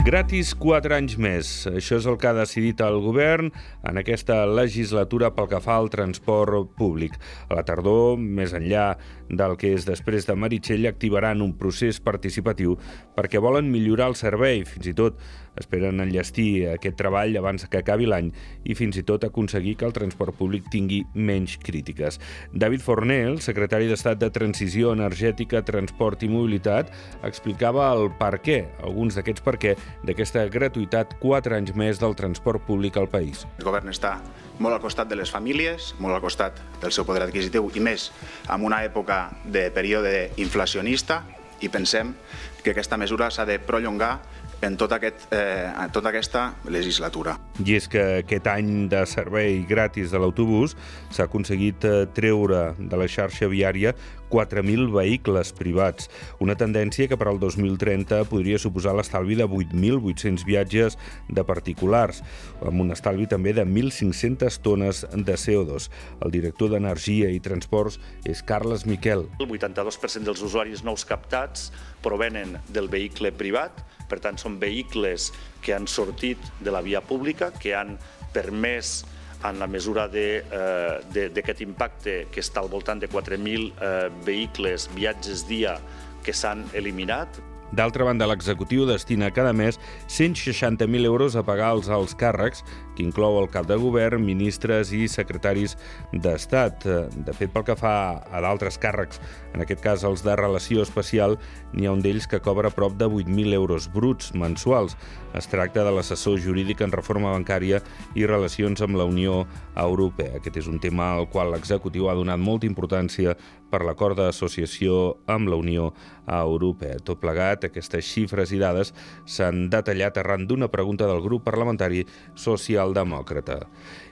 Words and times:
Gratis 0.00 0.54
4 0.56 0.94
anys 0.96 1.18
més. 1.20 1.48
Això 1.68 1.98
és 2.00 2.06
el 2.08 2.14
que 2.16 2.30
ha 2.30 2.32
decidit 2.32 2.80
el 2.80 2.96
govern 3.04 3.50
en 3.84 4.00
aquesta 4.00 4.38
legislatura 4.48 5.28
pel 5.36 5.50
que 5.50 5.60
fa 5.60 5.76
al 5.76 5.90
transport 5.92 6.70
públic. 6.78 7.18
A 7.50 7.58
la 7.58 7.66
tardor, 7.68 8.16
més 8.16 8.54
enllà 8.56 8.94
del 9.28 9.58
que 9.60 9.74
és 9.76 9.84
després 9.84 10.24
de 10.24 10.38
Meritxell, 10.40 10.88
activaran 10.88 11.44
un 11.44 11.52
procés 11.52 12.00
participatiu 12.00 12.78
perquè 13.14 13.44
volen 13.44 13.68
millorar 13.68 14.08
el 14.14 14.16
servei. 14.16 14.64
Fins 14.64 14.88
i 14.88 14.96
tot 14.96 15.20
esperen 15.60 16.00
enllestir 16.00 16.70
aquest 16.72 16.96
treball 16.96 17.36
abans 17.36 17.66
que 17.68 17.80
acabi 17.80 18.06
l'any 18.08 18.30
i 18.64 18.76
fins 18.78 18.96
i 19.00 19.04
tot 19.06 19.26
aconseguir 19.26 19.76
que 19.76 19.86
el 19.88 19.94
transport 19.96 20.36
públic 20.38 20.70
tingui 20.72 21.02
menys 21.14 21.58
crítiques. 21.60 22.20
David 22.54 22.84
Fornell, 22.84 23.40
secretari 23.44 23.90
d'Estat 23.90 24.20
de 24.22 24.30
Transició 24.32 24.94
Energètica, 24.96 25.64
Transport 25.66 26.24
i 26.24 26.30
Mobilitat, 26.32 26.94
explicava 27.26 27.90
el 27.92 28.08
per 28.20 28.38
què, 28.40 28.62
alguns 28.86 29.18
d'aquests 29.18 29.44
per 29.44 29.58
què, 29.60 29.76
d'aquesta 30.06 30.46
gratuïtat 30.52 31.16
4 31.20 31.56
anys 31.56 31.74
més 31.76 32.00
del 32.00 32.16
transport 32.18 32.64
públic 32.66 32.96
al 32.96 33.08
país. 33.08 33.46
El 33.58 33.66
govern 33.68 33.92
està 33.92 34.16
molt 34.60 34.76
al 34.76 34.82
costat 34.82 35.08
de 35.08 35.16
les 35.16 35.30
famílies, 35.32 35.94
molt 35.98 36.14
al 36.14 36.22
costat 36.24 36.60
del 36.82 36.92
seu 36.92 37.06
poder 37.08 37.24
adquisitiu 37.24 37.70
i 37.74 37.80
més 37.80 38.10
en 38.48 38.64
una 38.64 38.82
època 38.84 39.30
de 39.44 39.68
període 39.74 40.30
inflacionista 40.36 41.22
i 41.60 41.68
pensem 41.68 42.14
que 42.62 42.74
aquesta 42.74 42.98
mesura 43.00 43.30
s'ha 43.32 43.46
de 43.48 43.58
prolongar 43.58 44.18
en, 44.60 44.76
tot 44.76 44.92
aquest, 44.92 45.30
eh, 45.32 45.72
en 45.72 45.92
tota 45.92 46.12
aquesta 46.12 46.50
legislatura. 46.68 47.38
I 47.60 47.76
és 47.76 47.88
que 47.92 48.02
aquest 48.22 48.46
any 48.48 48.88
de 48.88 49.02
servei 49.08 49.60
gratis 49.68 50.14
de 50.14 50.20
l'autobús 50.22 50.76
s'ha 51.12 51.26
aconseguit 51.28 51.84
eh, 51.84 52.06
treure 52.16 52.70
de 52.78 53.00
la 53.00 53.08
xarxa 53.10 53.50
viària 53.52 53.92
4.000 54.30 54.88
vehicles 54.94 55.50
privats, 55.58 56.08
una 56.40 56.54
tendència 56.56 57.08
que 57.10 57.18
per 57.18 57.28
al 57.28 57.40
2030 57.42 58.22
podria 58.30 58.60
suposar 58.62 58.94
l'estalvi 58.96 59.36
de 59.36 59.44
8.800 59.44 60.46
viatges 60.46 60.96
de 61.28 61.44
particulars, 61.44 62.22
amb 62.62 62.86
un 62.86 62.94
estalvi 62.94 63.26
també 63.28 63.52
de 63.56 63.66
1.500 63.66 64.60
tones 64.64 65.02
de 65.10 65.36
CO2. 65.36 65.90
El 66.24 66.32
director 66.32 66.70
d'Energia 66.72 67.28
i 67.34 67.42
Transports 67.42 67.98
és 68.24 68.44
Carles 68.46 68.86
Miquel. 68.86 69.26
El 69.42 69.50
82% 69.50 70.30
dels 70.30 70.46
usuaris 70.46 70.86
nous 70.86 71.04
captats 71.04 71.72
provenen 72.00 72.56
del 72.70 72.88
vehicle 72.88 73.34
privat, 73.34 73.82
per 74.10 74.18
tant 74.22 74.38
són 74.40 74.58
vehicles 74.62 75.30
que 75.62 75.74
han 75.74 75.86
sortit 75.90 76.38
de 76.64 76.72
la 76.72 76.80
via 76.82 77.02
pública, 77.04 77.49
que 77.58 77.74
han 77.74 77.96
permès 78.34 79.00
en 79.48 79.58
la 79.58 79.66
mesura 79.66 80.06
d'aquest 80.10 81.62
impacte 81.64 82.16
que 82.32 82.42
està 82.44 82.60
al 82.60 82.68
voltant 82.72 83.00
de 83.00 83.08
4.000 83.08 83.70
eh, 83.70 84.08
vehicles 84.26 84.88
viatges 84.92 85.46
dia 85.48 85.78
que 86.24 86.34
s'han 86.36 86.66
eliminat, 86.76 87.40
D'altra 87.70 88.04
banda, 88.04 88.26
l'executiu 88.26 88.82
destina 88.88 89.30
cada 89.30 89.52
mes 89.54 89.78
160.000 90.08 91.06
euros 91.06 91.36
a 91.38 91.44
pagar 91.46 91.70
els 91.76 91.88
alts 91.88 92.16
càrrecs, 92.18 92.64
que 92.96 93.04
inclou 93.06 93.38
el 93.38 93.46
cap 93.48 93.68
de 93.68 93.76
govern, 93.78 94.24
ministres 94.26 94.90
i 94.92 95.06
secretaris 95.08 95.76
d'Estat. 96.10 96.82
De 97.14 97.34
fet, 97.36 97.52
pel 97.54 97.64
que 97.68 97.78
fa 97.78 97.94
a 98.26 98.42
d'altres 98.42 98.78
càrrecs, 98.82 99.22
en 99.54 99.62
aquest 99.62 99.84
cas 99.84 100.02
els 100.04 100.24
de 100.26 100.34
relació 100.34 100.82
especial, 100.82 101.38
n'hi 101.72 101.86
ha 101.86 101.94
un 101.94 102.02
d'ells 102.02 102.26
que 102.26 102.42
cobra 102.42 102.74
prop 102.74 102.98
de 102.98 103.06
8.000 103.06 103.54
euros 103.54 103.86
bruts 103.92 104.34
mensuals. 104.34 104.96
Es 105.38 105.46
tracta 105.46 105.84
de 105.86 105.94
l'assessor 105.94 106.40
jurídic 106.42 106.82
en 106.82 106.90
reforma 106.90 107.30
bancària 107.30 107.78
i 108.18 108.26
relacions 108.26 108.82
amb 108.82 108.98
la 108.98 109.06
Unió 109.06 109.44
Europea. 109.78 110.40
Aquest 110.40 110.58
és 110.64 110.66
un 110.66 110.82
tema 110.82 111.12
al 111.14 111.30
qual 111.30 111.54
l'executiu 111.54 112.10
ha 112.10 112.18
donat 112.18 112.42
molta 112.42 112.66
importància 112.66 113.36
per 113.70 113.84
l'acord 113.86 114.18
d'associació 114.18 115.16
amb 115.30 115.48
la 115.48 115.58
Unió 115.60 115.92
Europea. 116.30 116.98
Tot 117.02 117.20
plegat, 117.22 117.64
aquestes 117.66 118.06
xifres 118.06 118.52
i 118.54 118.60
dades 118.60 118.92
s'han 119.26 119.68
detallat 119.72 120.18
arran 120.20 120.46
d'una 120.46 120.68
pregunta 120.70 121.08
del 121.10 121.22
grup 121.24 121.44
parlamentari 121.46 122.04
socialdemòcrata. 122.38 123.60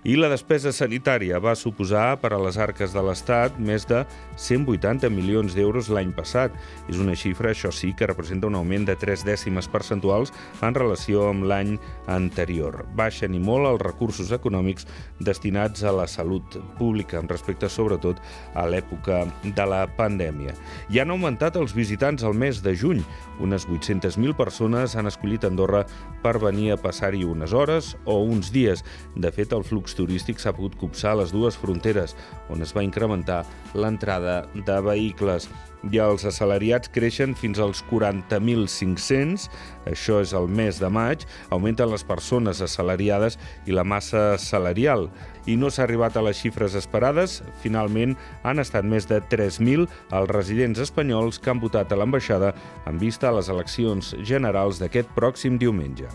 I 0.08 0.16
la 0.16 0.30
despesa 0.30 0.72
sanitària 0.72 1.40
va 1.42 1.56
suposar 1.58 2.20
per 2.22 2.32
a 2.32 2.40
les 2.40 2.58
arques 2.58 2.94
de 2.94 3.02
l'Estat 3.02 3.58
més 3.58 3.86
de 3.86 4.04
180 4.38 5.10
milions 5.12 5.54
d'euros 5.54 5.90
l'any 5.92 6.12
passat. 6.16 6.54
És 6.88 6.98
una 7.02 7.16
xifra, 7.18 7.52
això 7.52 7.72
sí, 7.74 7.92
que 7.98 8.06
representa 8.06 8.46
un 8.48 8.56
augment 8.58 8.86
de 8.88 8.96
3 8.96 9.26
dècimes 9.26 9.68
percentuals 9.68 10.32
en 10.62 10.74
relació 10.74 11.28
amb 11.30 11.46
l'any 11.50 11.76
anterior. 12.06 12.84
Baixen 12.98 13.34
i 13.34 13.42
molt 13.42 13.68
els 13.68 13.82
recursos 13.82 14.32
econòmics 14.34 14.86
destinats 15.20 15.84
a 15.84 15.92
la 15.94 16.06
salut 16.06 16.58
pública, 16.78 17.18
amb 17.18 17.30
respecte 17.30 17.68
sobretot 17.68 18.22
a 18.54 18.66
l'època 18.70 19.24
de 19.56 19.66
la 19.68 19.84
pandèmia. 19.98 20.54
I 20.90 21.00
han 21.02 21.12
augmentat 21.14 21.56
els 21.60 21.74
visitants 21.76 22.24
al 22.24 22.34
mes 22.34 22.62
de 22.64 22.74
juny. 22.76 23.02
Unes 23.40 23.68
800.000 23.68 24.36
persones 24.36 24.96
han 24.96 25.10
escollit 25.10 25.46
Andorra 25.48 25.84
per 26.24 26.36
venir 26.42 26.72
a 26.72 26.80
passar-hi 26.80 27.24
unes 27.24 27.54
hores 27.54 27.94
o 28.04 28.20
uns 28.24 28.52
dies. 28.54 28.84
De 29.16 29.32
fet, 29.32 29.52
el 29.52 29.64
flux 29.64 29.96
turístic 29.98 30.42
s'ha 30.42 30.54
pogut 30.56 30.76
copsar 30.80 31.14
a 31.14 31.22
les 31.22 31.32
dues 31.34 31.56
fronteres, 31.58 32.16
on 32.48 32.62
es 32.64 32.74
va 32.76 32.86
incrementar 32.86 33.44
l'entrada 33.74 34.42
de 34.54 34.80
vehicles 34.84 35.48
i 35.86 36.00
els 36.02 36.24
assalariats 36.26 36.90
creixen 36.90 37.34
fins 37.38 37.60
als 37.62 37.84
40.500, 37.90 39.46
això 39.88 40.18
és 40.24 40.34
el 40.36 40.48
mes 40.50 40.80
de 40.82 40.90
maig, 40.90 41.24
augmenten 41.54 41.90
les 41.92 42.04
persones 42.06 42.62
assalariades 42.64 43.38
i 43.66 43.76
la 43.76 43.86
massa 43.86 44.32
salarial. 44.42 45.08
I 45.48 45.56
no 45.56 45.70
s'ha 45.70 45.86
arribat 45.86 46.18
a 46.18 46.24
les 46.26 46.40
xifres 46.42 46.74
esperades, 46.76 47.38
finalment 47.62 48.16
han 48.42 48.60
estat 48.60 48.84
més 48.84 49.06
de 49.08 49.20
3.000 49.38 49.86
els 50.18 50.30
residents 50.34 50.82
espanyols 50.82 51.38
que 51.38 51.54
han 51.54 51.62
votat 51.62 51.94
a 51.94 52.00
l'ambaixada 52.02 52.52
en 52.90 52.98
vista 52.98 53.30
a 53.30 53.36
les 53.38 53.48
eleccions 53.54 54.14
generals 54.20 54.82
d'aquest 54.82 55.14
pròxim 55.16 55.56
diumenge. 55.62 56.10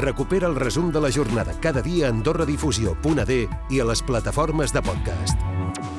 Recupera 0.00 0.48
el 0.48 0.56
resum 0.56 0.90
de 0.90 1.00
la 1.04 1.12
jornada 1.12 1.52
cada 1.60 1.82
dia 1.84 2.08
a 2.08 2.14
AndorraDifusió.d 2.16 3.40
i 3.70 3.80
a 3.80 3.90
les 3.92 4.02
plataformes 4.02 4.72
de 4.72 4.82
podcast. 4.82 5.91